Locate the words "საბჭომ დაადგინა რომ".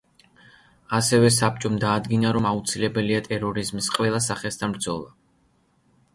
1.35-2.47